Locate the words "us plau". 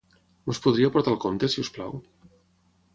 1.67-1.97